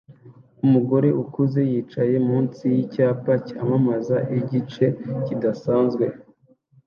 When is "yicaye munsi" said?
1.71-2.63